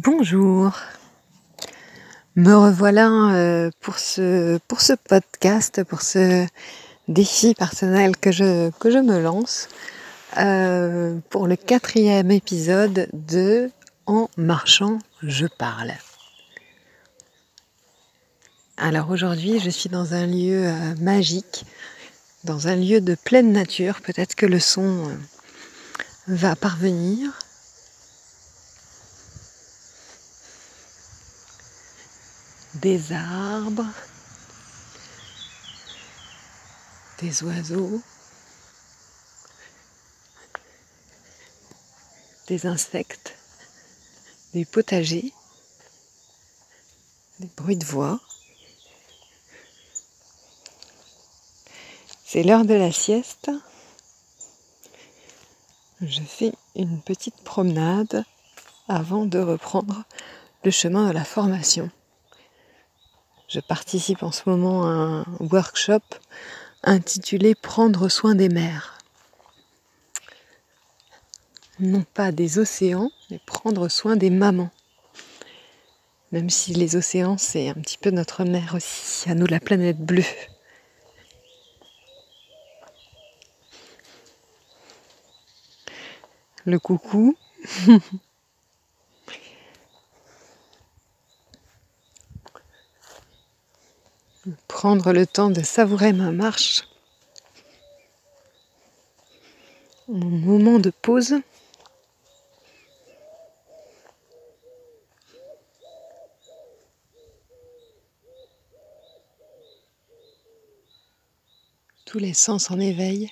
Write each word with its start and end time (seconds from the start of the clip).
Bonjour. 0.00 0.78
Me 2.36 2.54
revoilà 2.54 3.10
euh, 3.34 3.70
pour, 3.80 3.98
ce, 3.98 4.60
podcast, 5.08 5.82
pour 5.82 6.02
ce 6.02 6.46
défi 7.08 7.52
personnel 7.54 8.16
que 8.16 8.30
je, 8.30 8.70
que 8.78 8.92
je 8.92 8.98
me 8.98 9.20
lance, 9.20 9.66
euh, 10.36 11.18
pour 11.30 11.48
le 11.48 11.56
quatrième 11.56 12.30
épisode 12.30 13.08
de 13.12 13.72
En 14.06 14.30
marchant, 14.36 15.00
je 15.24 15.46
parle. 15.46 15.92
Alors 18.76 19.10
aujourd'hui, 19.10 19.58
je 19.58 19.70
suis 19.70 19.90
dans 19.90 20.14
un 20.14 20.28
lieu 20.28 20.64
euh, 20.68 20.94
magique, 21.00 21.64
dans 22.44 22.68
un 22.68 22.76
lieu 22.76 23.00
de 23.00 23.16
pleine 23.16 23.50
nature. 23.50 24.00
Peut-être 24.00 24.36
que 24.36 24.46
le 24.46 24.60
son 24.60 25.10
va 26.28 26.54
parvenir. 26.54 27.32
Des 32.74 33.12
arbres, 33.12 33.86
des 37.20 37.42
oiseaux, 37.42 38.00
des 42.46 42.66
insectes, 42.66 43.34
des 44.54 44.64
potagers, 44.64 45.32
des 47.40 47.48
bruits 47.56 47.76
de 47.76 47.84
voix. 47.84 48.20
C'est 52.24 52.42
l'heure 52.42 52.64
de 52.64 52.74
la 52.74 52.92
sieste. 52.92 53.50
Je 56.00 56.20
fais 56.20 56.52
une 56.76 57.00
petite 57.02 57.42
promenade 57.42 58.24
avant 58.88 59.26
de 59.26 59.38
reprendre 59.38 60.04
le 60.64 60.70
chemin 60.70 61.08
de 61.08 61.12
la 61.12 61.24
formation. 61.24 61.90
Je 63.48 63.60
participe 63.60 64.22
en 64.22 64.30
ce 64.30 64.42
moment 64.46 64.84
à 64.84 64.90
un 64.90 65.24
workshop 65.40 66.02
intitulé 66.82 67.54
Prendre 67.54 68.10
soin 68.10 68.34
des 68.34 68.50
mers. 68.50 68.98
Non 71.80 72.04
pas 72.12 72.30
des 72.30 72.58
océans, 72.58 73.10
mais 73.30 73.40
prendre 73.46 73.88
soin 73.88 74.16
des 74.16 74.28
mamans. 74.28 74.70
Même 76.30 76.50
si 76.50 76.74
les 76.74 76.94
océans, 76.94 77.38
c'est 77.38 77.70
un 77.70 77.74
petit 77.74 77.96
peu 77.96 78.10
notre 78.10 78.44
mère 78.44 78.74
aussi, 78.74 79.30
à 79.30 79.34
nous 79.34 79.46
la 79.46 79.60
planète 79.60 79.98
bleue. 79.98 80.24
Le 86.66 86.78
coucou. 86.78 87.34
prendre 94.78 95.12
le 95.12 95.26
temps 95.26 95.50
de 95.50 95.60
savourer 95.60 96.12
ma 96.12 96.30
marche, 96.30 96.84
mon 100.06 100.30
moment 100.30 100.78
de 100.78 100.90
pause. 100.90 101.34
Tous 112.06 112.20
les 112.20 112.32
sens 112.32 112.70
en 112.70 112.78
éveil. 112.78 113.28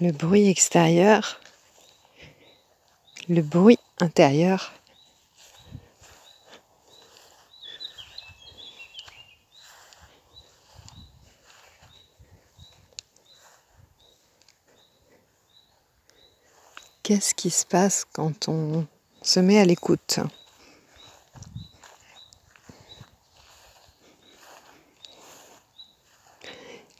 Le 0.00 0.12
bruit 0.12 0.48
extérieur, 0.48 1.40
le 3.28 3.40
bruit 3.40 3.78
intérieur. 4.00 4.72
Qu'est-ce 17.02 17.34
qui 17.34 17.50
se 17.50 17.64
passe 17.64 18.04
quand 18.04 18.48
on 18.48 18.86
se 19.22 19.40
met 19.40 19.60
à 19.60 19.64
l'écoute? 19.64 20.18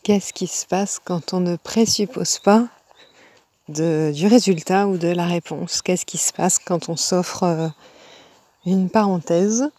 Qu'est-ce 0.02 0.32
qui 0.32 0.46
se 0.46 0.64
passe 0.64 1.00
quand 1.00 1.34
on 1.34 1.40
ne 1.40 1.56
présuppose 1.56 2.38
pas 2.38 2.68
du 3.68 4.26
résultat 4.26 4.86
ou 4.86 4.96
de 4.96 5.08
la 5.08 5.26
réponse. 5.26 5.82
Qu'est-ce 5.82 6.06
qui 6.06 6.18
se 6.18 6.32
passe 6.32 6.58
quand 6.58 6.88
on 6.88 6.96
s'offre 6.96 7.42
euh, 7.42 7.68
une 8.64 8.90
parenthèse? 8.90 9.70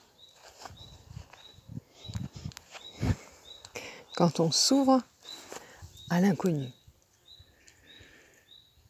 Quand 4.15 4.39
on 4.39 4.51
s'ouvre 4.51 5.01
à 6.09 6.21
l'inconnu. 6.21 6.69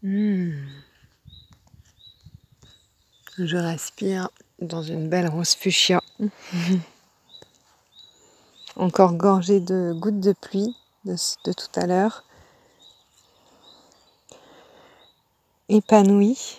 Hmm. 0.04 0.52
Je 3.38 3.58
respire 3.58 4.30
dans 4.60 4.82
une 4.82 5.10
belle 5.10 5.28
rose 5.28 5.54
fuchsia. 5.54 6.02
Encore 8.76 9.14
gorgée 9.14 9.60
de 9.60 9.94
gouttes 9.94 10.20
de 10.20 10.34
pluie 10.34 10.76
de 11.06 11.54
tout 11.54 11.80
à 11.80 11.88
l'heure. 11.88 12.27
Épanoui, 15.70 16.58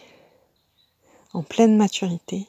en 1.32 1.42
pleine 1.42 1.76
maturité. 1.76 2.46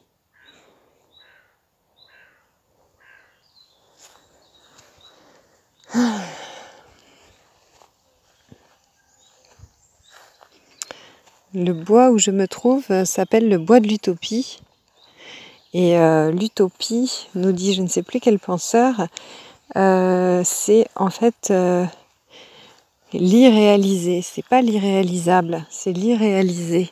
Le 11.53 11.73
bois 11.73 12.11
où 12.11 12.19
je 12.19 12.29
me 12.29 12.47
trouve 12.47 12.85
euh, 12.91 13.05
s'appelle 13.05 13.49
le 13.49 13.57
bois 13.57 13.79
de 13.79 13.87
l'utopie. 13.87 14.61
Et 15.73 15.97
euh, 15.97 16.31
l'utopie, 16.31 17.27
nous 17.33 17.51
dit 17.51 17.73
je 17.73 17.81
ne 17.81 17.87
sais 17.87 18.03
plus 18.03 18.19
quel 18.19 18.37
penseur, 18.37 19.07
euh, 19.75 20.43
c'est 20.45 20.87
en 20.95 21.09
fait 21.09 21.51
l'irréalisé. 23.13 24.21
C'est 24.21 24.45
pas 24.45 24.61
l'irréalisable, 24.61 25.65
c'est 25.69 25.93
l'irréalisé. 25.93 26.91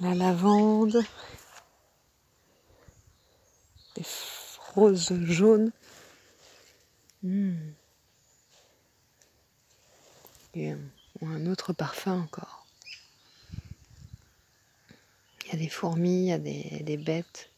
La 0.00 0.14
lavande, 0.14 0.98
des 3.94 4.02
roses 4.74 5.14
jaunes. 5.26 5.70
Hmm. 7.22 7.54
Et 10.54 10.74
un 11.22 11.46
autre 11.46 11.72
parfum 11.72 12.20
encore. 12.20 12.61
Il 15.52 15.58
y 15.58 15.62
a 15.62 15.64
des 15.64 15.70
fourmis, 15.70 16.22
il 16.22 16.28
y 16.28 16.32
a 16.32 16.38
des, 16.38 16.96
bêtes 16.96 17.50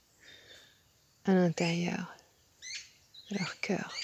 à 1.27 1.33
l'intérieur 1.33 2.17
de 3.31 3.39
leur 3.39 3.61
cœur. 3.61 3.95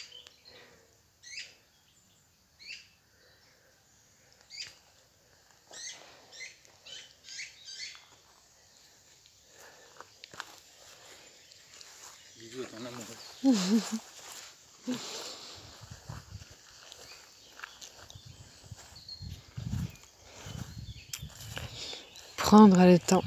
Prendre 22.37 22.85
le 22.85 22.99
temps 23.01 23.25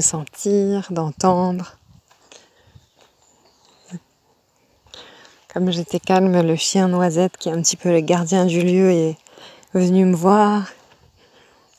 sentir, 0.00 0.86
d'entendre. 0.90 1.76
Comme 5.52 5.70
j'étais 5.70 6.00
calme, 6.00 6.40
le 6.40 6.56
chien 6.56 6.88
Noisette, 6.88 7.36
qui 7.36 7.48
est 7.50 7.52
un 7.52 7.60
petit 7.60 7.76
peu 7.76 7.90
le 7.90 8.00
gardien 8.00 8.46
du 8.46 8.62
lieu, 8.62 8.90
est 8.90 9.18
venu 9.74 10.06
me 10.06 10.16
voir. 10.16 10.64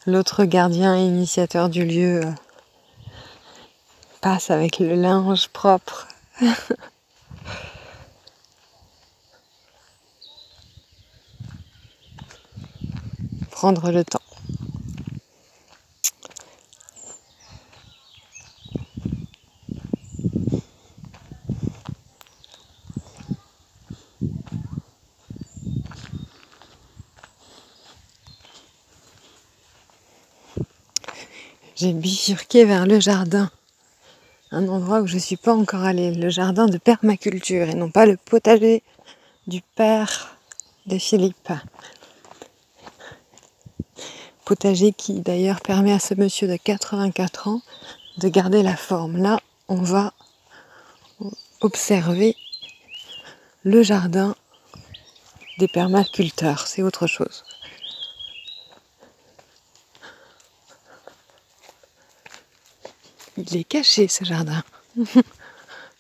L'autre 0.06 0.45
gardien 0.45 0.95
initiateur 0.95 1.69
du 1.69 1.86
lieu 1.86 2.21
passe 4.21 4.51
avec 4.51 4.80
le 4.80 4.95
linge 4.95 5.48
propre. 5.50 6.07
Prendre 13.51 13.92
le 13.92 14.04
temps. 14.04 14.22
J'ai 31.75 31.93
bifurqué 31.93 32.65
vers 32.65 32.85
le 32.85 32.99
jardin. 32.99 33.49
Un 34.51 34.67
endroit 34.67 35.01
où 35.01 35.07
je 35.07 35.15
ne 35.15 35.19
suis 35.19 35.37
pas 35.37 35.53
encore 35.53 35.81
allée, 35.81 36.13
le 36.13 36.29
jardin 36.29 36.67
de 36.67 36.77
permaculture 36.77 37.69
et 37.69 37.73
non 37.73 37.89
pas 37.89 38.05
le 38.05 38.17
potager 38.17 38.83
du 39.47 39.61
père 39.75 40.37
de 40.85 40.97
Philippe. 40.97 41.51
Potager 44.45 44.91
qui 44.91 45.21
d'ailleurs 45.21 45.61
permet 45.61 45.93
à 45.93 45.99
ce 45.99 46.13
monsieur 46.13 46.47
de 46.47 46.57
84 46.57 47.47
ans 47.47 47.61
de 48.17 48.27
garder 48.27 48.61
la 48.61 48.75
forme. 48.75 49.17
Là, 49.17 49.39
on 49.67 49.81
va 49.81 50.13
observer 51.61 52.35
le 53.63 53.81
jardin 53.81 54.35
des 55.57 55.67
permaculteurs, 55.67 56.67
c'est 56.67 56.83
autre 56.83 57.07
chose. 57.07 57.43
Il 63.38 63.57
est 63.57 63.63
caché 63.63 64.07
ce 64.07 64.24
jardin. 64.24 64.63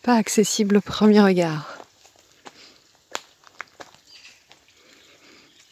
Pas 0.03 0.15
accessible 0.15 0.77
au 0.77 0.81
premier 0.81 1.21
regard. 1.21 1.77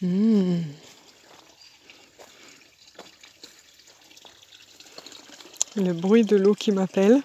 Hmm. 0.00 0.62
Le 5.76 5.92
bruit 5.92 6.24
de 6.24 6.36
l'eau 6.36 6.54
qui 6.54 6.72
m'appelle. 6.72 7.22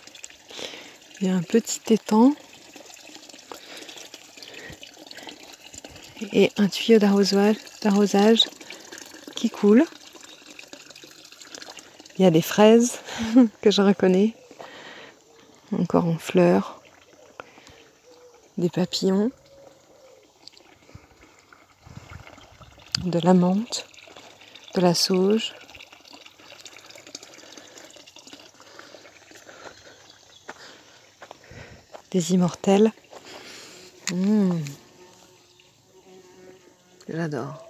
Il 1.19 1.27
y 1.27 1.31
a 1.31 1.35
un 1.35 1.41
petit 1.41 1.81
étang. 1.91 2.33
Et 6.31 6.51
un 6.57 6.67
tuyau 6.67 6.99
d'arrosage 6.99 8.43
qui 9.35 9.49
coule. 9.49 9.85
Il 12.17 12.23
y 12.23 12.25
a 12.25 12.31
des 12.31 12.41
fraises 12.41 12.99
que 13.61 13.71
je 13.71 13.81
reconnais, 13.81 14.33
encore 15.71 16.05
en 16.05 16.17
fleurs, 16.17 16.81
des 18.57 18.69
papillons, 18.69 19.31
de 23.03 23.19
la 23.19 23.33
menthe, 23.33 23.87
de 24.75 24.81
la 24.81 24.93
sauge. 24.93 25.53
Des 32.11 32.33
immortels. 32.33 32.91
Mmh. 34.13 34.59
J'adore. 37.09 37.66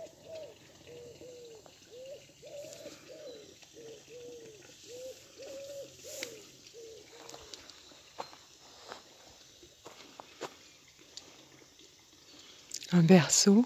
Berceau 13.02 13.66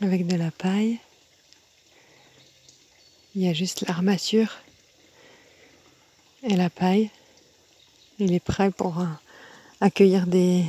avec 0.00 0.26
de 0.26 0.36
la 0.36 0.50
paille. 0.50 0.98
Il 3.34 3.42
y 3.42 3.48
a 3.48 3.52
juste 3.52 3.86
l'armature 3.86 4.58
et 6.42 6.56
la 6.56 6.70
paille. 6.70 7.10
Il 8.18 8.32
est 8.32 8.40
prêt 8.40 8.70
pour 8.70 9.00
euh, 9.00 9.06
accueillir 9.80 10.26
des 10.26 10.64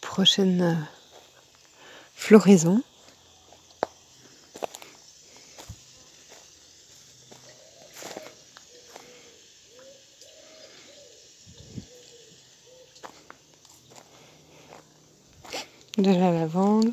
prochaines 0.00 0.62
euh, 0.62 0.74
floraisons. 2.14 2.82
De 15.98 16.10
la 16.12 16.30
lavande. 16.30 16.92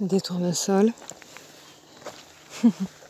Des 0.00 0.20
tournesols. 0.20 0.92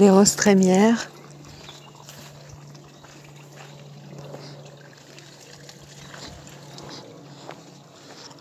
des 0.00 0.08
roses 0.08 0.34
trémières. 0.34 1.10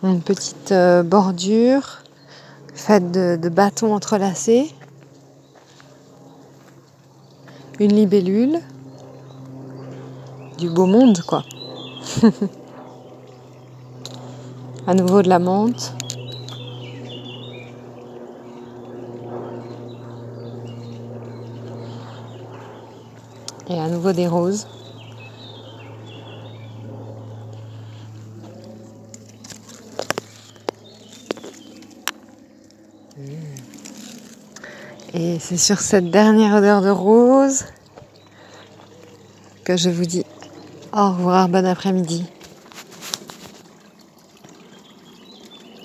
Une 0.02 0.22
petite 0.22 0.72
euh, 0.72 1.04
bordure 1.04 2.00
faite 2.74 3.12
de, 3.12 3.50
bâtons 3.50 3.94
entrelacés. 3.94 4.74
Une 7.82 7.94
libellule. 7.94 8.62
Du 10.58 10.70
beau 10.70 10.86
monde, 10.86 11.20
quoi. 11.28 11.44
à 14.88 14.94
nouveau 14.94 15.22
de 15.22 15.28
la 15.28 15.39
menthe. 15.39 15.94
Et 23.70 23.80
à 23.80 23.88
nouveau 23.88 24.14
des 24.14 24.28
roses. 24.28 24.68
Et 35.14 35.40
c'est 35.40 35.58
sur 35.58 35.80
cette 35.80 36.10
dernière 36.10 36.56
odeur 36.56 36.82
de 36.82 36.90
rose 36.90 37.66
que 39.64 39.78
je 39.78 39.90
vous 39.90 40.06
dis 40.06 40.26
au 40.92 41.12
revoir, 41.12 41.50
bon 41.50 41.66
après-midi. 41.66 42.26